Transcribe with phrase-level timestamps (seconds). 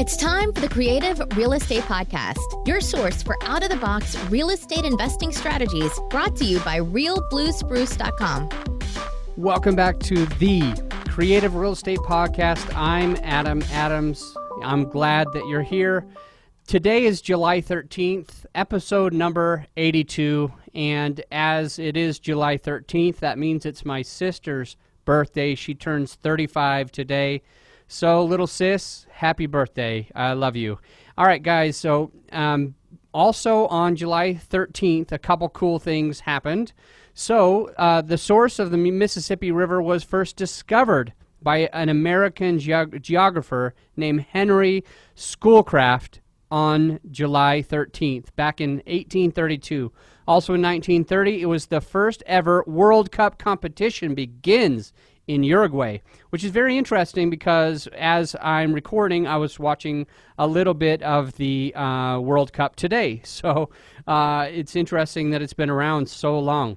[0.00, 4.16] It's time for the Creative Real Estate Podcast, your source for out of the box
[4.30, 8.48] real estate investing strategies brought to you by realbluespruce.com.
[9.36, 10.72] Welcome back to the
[11.10, 12.74] Creative Real Estate Podcast.
[12.74, 14.34] I'm Adam Adams.
[14.62, 16.06] I'm glad that you're here.
[16.66, 20.50] Today is July 13th, episode number 82.
[20.72, 25.54] And as it is July 13th, that means it's my sister's birthday.
[25.54, 27.42] She turns 35 today.
[27.92, 30.08] So, little sis, happy birthday.
[30.14, 30.78] I love you.
[31.18, 31.76] All right, guys.
[31.76, 32.76] So, um,
[33.12, 36.72] also on July 13th, a couple cool things happened.
[37.14, 43.02] So, uh, the source of the Mississippi River was first discovered by an American geog-
[43.02, 44.84] geographer named Henry
[45.16, 49.90] Schoolcraft on July 13th, back in 1832.
[50.28, 54.92] Also in 1930, it was the first ever World Cup competition begins
[55.30, 60.74] in Uruguay, which is very interesting because as I'm recording, I was watching a little
[60.74, 63.22] bit of the uh, World Cup today.
[63.40, 63.70] So
[64.06, 66.76] uh, it's interesting that it's been around so long.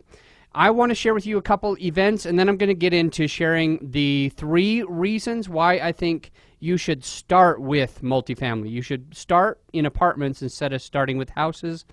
[0.56, 2.94] I want to share with you a couple events, and then I'm going to get
[2.94, 6.32] into sharing the three reasons why I think
[6.64, 8.70] you should start with multifamily.
[8.70, 11.84] You should start in apartments instead of starting with houses.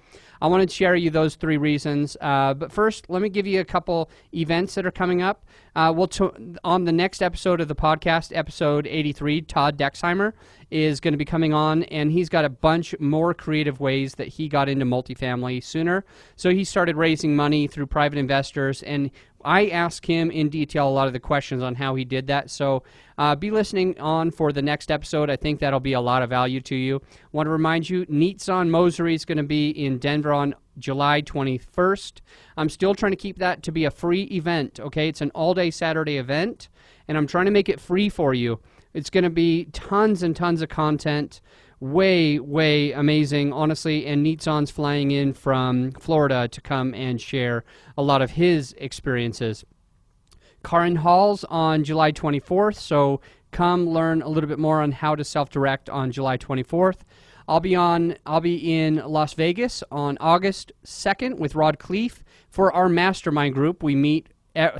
[0.40, 2.16] I want to share you those three reasons.
[2.20, 5.44] Uh, but first, let me give you a couple events that are coming up.
[5.74, 6.28] Uh, we'll t-
[6.64, 10.32] on the next episode of the podcast, episode 83, Todd Dexheimer
[10.70, 14.28] is going to be coming on, and he's got a bunch more creative ways that
[14.28, 16.04] he got into multifamily sooner.
[16.36, 19.10] So he started raising money through private investors, and
[19.44, 22.50] I ask him in detail a lot of the questions on how he did that.
[22.50, 22.82] So
[23.18, 25.30] uh, be listening on for the next episode.
[25.30, 27.00] I think that'll be a lot of value to you.
[27.32, 31.22] Want to remind you, NITS on Moseri is going to be in Denver on July
[31.22, 32.20] 21st.
[32.56, 35.08] I'm still trying to keep that to be a free event, okay?
[35.08, 36.68] It's an all day Saturday event,
[37.08, 38.60] and I'm trying to make it free for you.
[38.92, 41.40] It's going to be tons and tons of content
[41.80, 44.06] way, way amazing, honestly.
[44.06, 47.64] And Nitson's flying in from Florida to come and share
[47.96, 49.64] a lot of his experiences.
[50.62, 53.20] Karin Halls on July 24th, so
[53.50, 56.98] come learn a little bit more on how to self-direct on July 24th.
[57.50, 62.72] I'll be on I'll be in Las Vegas on August 2nd with Rod Khleif for
[62.72, 63.82] our mastermind group.
[63.82, 64.28] We meet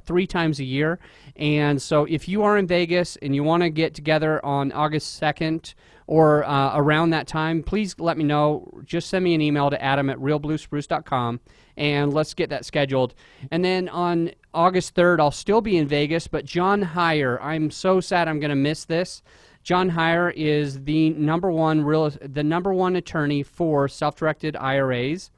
[0.04, 1.00] three times a year.
[1.34, 5.20] And so if you are in Vegas and you want to get together on August
[5.20, 5.74] 2nd
[6.06, 8.70] or uh, around that time, please let me know.
[8.84, 11.40] Just send me an email to adam at realbluespruce.com
[11.76, 13.14] and let's get that scheduled.
[13.50, 18.00] And then on August 3rd, I'll still be in Vegas, but John Hyre, I'm so
[18.00, 19.22] sad I'm going to miss this.
[19.62, 25.30] John Hyre is the number one real, the number one attorney for self-directed IRAs,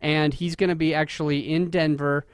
[0.00, 2.26] and he's going to be actually in Denver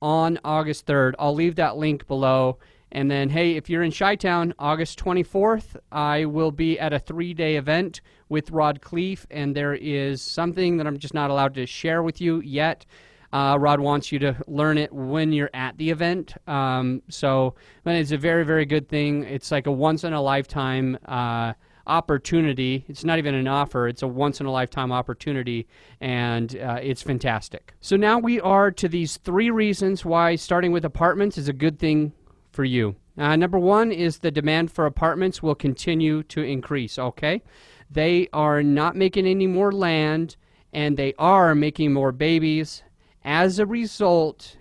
[0.00, 1.14] on August 3rd.
[1.18, 2.58] I'll leave that link below.
[2.92, 6.98] And then, hey, if you're in Chi Town, August 24th, I will be at a
[6.98, 11.54] three day event with Rod Khleif, and there is something that I'm just not allowed
[11.54, 12.86] to share with you yet.
[13.32, 16.34] Uh, Rod wants you to learn it when you're at the event.
[16.46, 17.54] Um, so,
[17.84, 19.24] it's a very, very good thing.
[19.24, 20.98] It's like a once in a lifetime.
[21.04, 21.52] Uh,
[21.86, 22.84] opportunity.
[22.88, 25.66] It's not even an offer, it's a once in a lifetime opportunity,
[26.00, 27.74] and uh, it's fantastic.
[27.80, 31.78] So now we are to these three reasons why starting with apartments is a good
[31.78, 32.12] thing
[32.52, 32.96] for you.
[33.18, 37.42] Uh, number one is the demand for apartments will continue to increase, okay?
[37.90, 40.36] They are not making any more land
[40.72, 42.82] and they are making more babies.
[43.26, 44.56] As a result,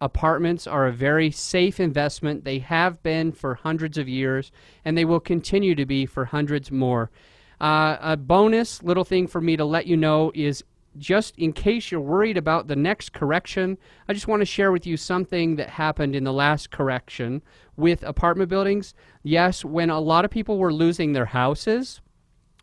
[0.00, 2.44] Apartments are a very safe investment.
[2.44, 4.52] They have been for hundreds of years,
[4.84, 7.10] and they will continue to be for hundreds more.
[7.58, 10.62] Uh, a bonus little thing for me to let you know is
[10.98, 14.86] just in case you're worried about the next correction, I just want to share with
[14.86, 17.42] you something that happened in the last correction
[17.76, 18.92] with apartment buildings.
[19.22, 22.02] Yes, when a lot of people were losing their houses,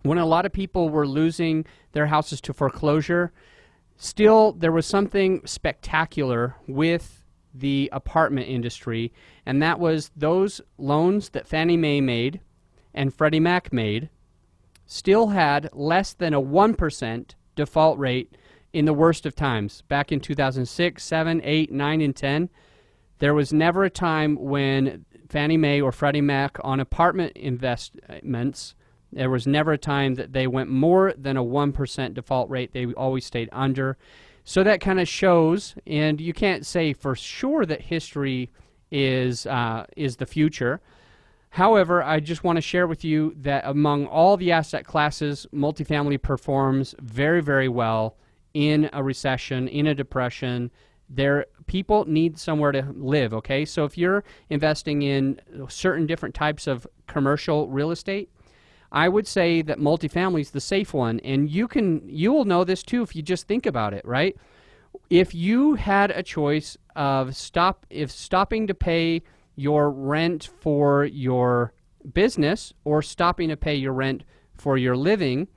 [0.04, 3.34] when a lot of people were losing their houses to foreclosure,
[3.98, 7.24] still there was something spectacular with
[7.54, 9.14] the apartment industry,
[9.46, 12.42] and that was those loans that Fannie Mae made
[12.94, 14.10] and Freddie Mac made
[14.86, 18.36] still had less than a 1% default rate
[18.74, 19.84] in the worst of times.
[19.88, 22.50] Back in 2006, 7, 8, 9, and 10,
[23.20, 28.76] there was never a time when Fannie Mae or Freddie Mac on apartment investments,
[29.16, 32.74] there was never a time that they went more than a 1% default rate.
[32.74, 33.98] They always stayed under.
[34.44, 38.52] So that kind of shows, and you can't say for sure that history
[38.92, 40.82] is uh, is the future.
[41.50, 46.22] However, I just want to share with you that among all the asset classes, multifamily
[46.22, 48.18] performs very, very well
[48.54, 50.72] in a recession, in a depression.
[51.10, 53.34] There, people need somewhere to live.
[53.36, 55.40] Okay, so if you're investing in
[55.70, 58.32] certain different types of commercial real estate,
[58.94, 62.64] I would say that multifamily is the safe one, and you can you will know
[62.64, 64.38] this too if you just think about it, right?
[65.10, 69.24] If you had a choice of stop if stopping to pay
[69.56, 71.74] your rent for your
[72.14, 74.24] business or stopping to pay your rent
[74.56, 75.48] for your living,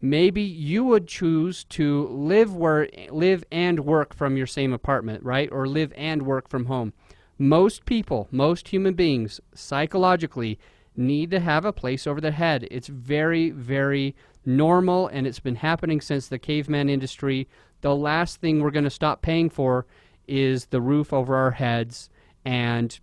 [0.00, 5.48] maybe you would choose to live where live and work from your same apartment, right?
[5.52, 6.92] Or live and work from home.
[7.38, 10.58] Most people, most human beings psychologically
[10.96, 12.66] need to have a place over their head.
[12.70, 14.14] It's very very
[14.44, 17.48] normal and it's been happening since the caveman industry.
[17.82, 19.86] The last thing we're going to stop paying for
[20.26, 22.10] is the roof over our heads
[22.44, 22.98] and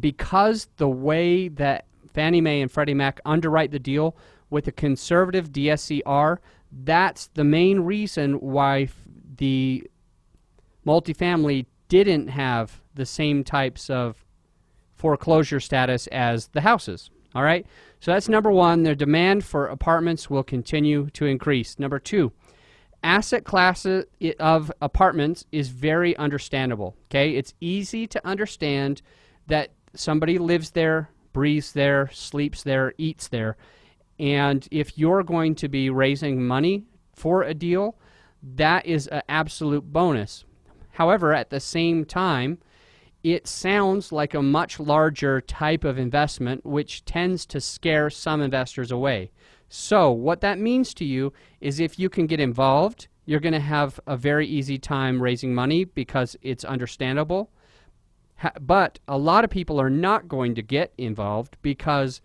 [0.00, 4.16] because the way that Fannie Mae and Freddie Mac underwrite the deal
[4.50, 6.38] with a conservative DSCR,
[6.84, 8.88] that's the main reason why
[9.36, 9.86] the
[10.86, 14.24] multifamily didn't have the same types of
[14.94, 17.10] foreclosure status as the houses.
[17.34, 17.66] All right?
[18.00, 18.82] So that's number one.
[18.82, 21.78] Their demand for apartments will continue to increase.
[21.78, 22.32] Number two,
[23.02, 23.86] asset class
[24.38, 26.96] of apartments is very understandable.
[27.06, 27.36] Okay?
[27.36, 29.02] It's easy to understand
[29.46, 33.56] that somebody lives there, breathes there, sleeps there, eats there.
[34.18, 36.84] And if you're going to be raising money
[37.14, 37.96] for a deal,
[38.42, 40.44] that is an absolute bonus.
[40.90, 42.58] However, at the same time,
[43.22, 48.90] it sounds like a much larger type of investment, which tends to scare some investors
[48.90, 49.30] away.
[49.68, 53.60] So, what that means to you is if you can get involved, you're going to
[53.60, 57.50] have a very easy time raising money because it's understandable
[58.60, 62.20] but a lot of people are not going to get involved because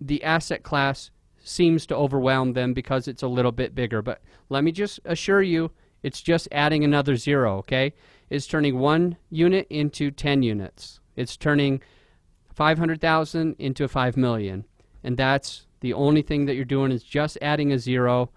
[0.00, 1.10] the asset class
[1.42, 4.02] seems to overwhelm them because it's a little bit bigger.
[4.02, 5.70] But let me just assure you,
[6.02, 7.94] it's just adding another zero, okay?
[8.32, 11.00] It's turning one unit into 10 units.
[11.16, 11.82] It's turning
[12.54, 14.64] 500,000 into 5 million.
[15.04, 18.30] And that's the only thing that you're doing is just adding a zero.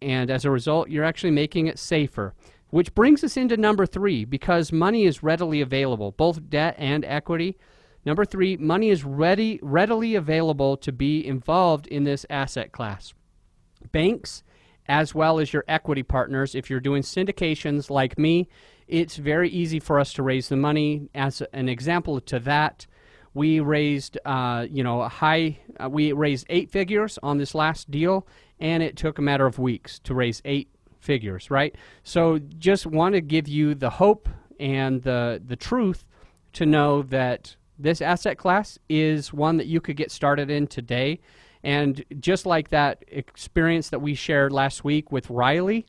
[0.00, 2.32] And as a result, you're actually making it safer.
[2.70, 7.58] Which brings us into number three because money is readily available, both debt and equity.
[8.06, 13.12] Number three, money is ready, readily available to be involved in this asset class.
[13.92, 14.42] Banks,
[14.88, 18.48] as well as your equity partners, if you're doing syndications like me,
[18.88, 21.08] it's very easy for us to raise the money.
[21.14, 22.86] As an example to that,
[23.34, 25.58] we raised, uh, you know, a high.
[25.78, 28.26] Uh, we raised eight figures on this last deal,
[28.60, 31.74] and it took a matter of weeks to raise eight figures, right?
[32.02, 34.28] So just want to give you the hope
[34.58, 36.06] and the the truth
[36.54, 41.20] to know that this asset class is one that you could get started in today.
[41.66, 45.84] And just like that experience that we shared last week with Riley,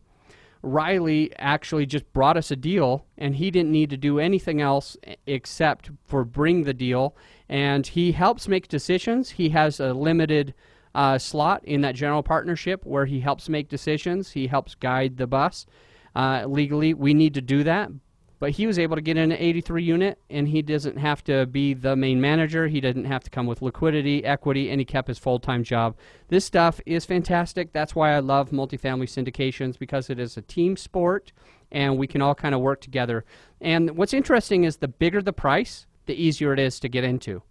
[0.63, 4.97] Riley actually just brought us a deal and he didn't need to do anything else
[5.27, 7.15] except for bring the deal
[7.47, 9.29] and he helps make decisions.
[9.29, 10.55] He has a limited
[10.95, 14.31] uh, slot in that general partnership where he helps make decisions.
[14.31, 15.67] He helps guide the bus
[16.15, 16.95] uh, legally.
[16.95, 17.91] We need to do that.
[18.39, 21.47] But he was able to get in an 83 unit, and he doesn't have to
[21.47, 22.67] be the main manager.
[22.67, 25.95] He didn't have to come with liquidity, equity, and he kept his full time job.
[26.27, 27.73] This stuff is fantastic.
[27.73, 31.31] That's why I love multifamily syndications because it is a team sport,
[31.71, 33.25] and we can all kind of work together.
[33.59, 37.41] And what's interesting is the bigger the price, the easier it is to get into.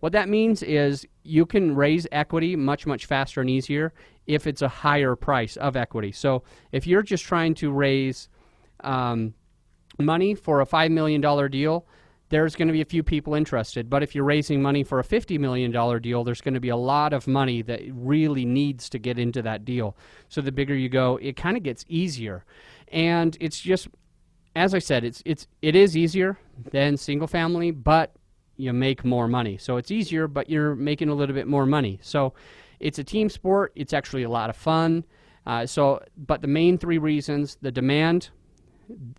[0.00, 3.94] What that means is you can raise equity much, much faster and easier
[4.26, 6.12] if it's a higher price of equity.
[6.12, 6.42] So
[6.72, 8.28] if you're just trying to raise
[8.80, 9.32] um,
[9.98, 11.20] money for a $5 million
[11.50, 11.86] deal,
[12.30, 13.88] there's going to be a few people interested.
[13.88, 15.70] But if you're raising money for a $50 million
[16.00, 19.42] deal, there's going to be a lot of money that really needs to get into
[19.42, 19.96] that deal.
[20.28, 22.44] So the bigger you go, it kind of gets easier.
[22.88, 23.88] And it's just,
[24.56, 26.38] as I said, it's, it's, it is easier
[26.72, 28.14] than single family, but
[28.56, 29.58] you make more money.
[29.58, 31.98] So it's easier, but you're making a little bit more money.
[32.02, 32.34] So
[32.80, 33.72] it's a team sport.
[33.74, 35.04] It's actually a lot of fun.
[35.46, 38.30] Uh, so, but the main three reasons: the demand,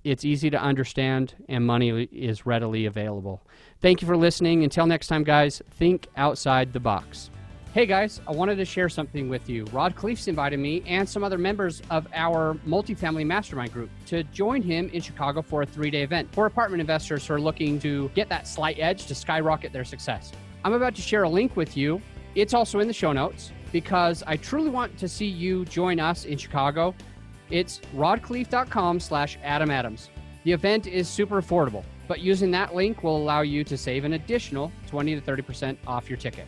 [0.03, 3.41] it's easy to understand, and money is readily available.
[3.81, 4.63] Thank you for listening.
[4.63, 5.61] Until next time, guys.
[5.71, 7.29] Think outside the box.
[7.75, 9.65] Hey guys, I wanted to share something with you.
[9.65, 14.61] Rod Khleif's invited me and some other members of our multifamily mastermind group to join
[14.61, 18.07] him in Chicago for a three day event for apartment investors who are looking to
[18.15, 20.31] get that slight edge to skyrocket their success.
[20.63, 22.01] I'm about to share a link with you.
[22.33, 26.23] It's also in the show notes because I truly want to see you join us
[26.23, 26.95] in Chicago.
[27.49, 30.09] It's rodkhleif.com slash Adam Adams.
[30.43, 34.13] The event is super affordable, but using that link will allow you to save an
[34.13, 36.45] additional 20 to 30% off your ticket.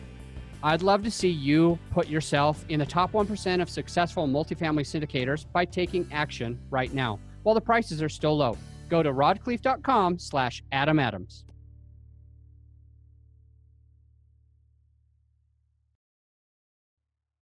[0.62, 5.46] I'd love to see you put yourself in the top 1% of successful multifamily syndicators
[5.52, 8.56] by taking action right now while the prices are still low.
[8.88, 11.44] Go to rodkhleif.com slash Adam Adams.